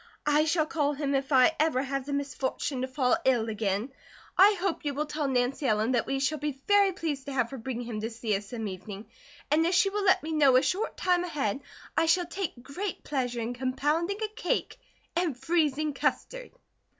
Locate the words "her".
7.51-7.59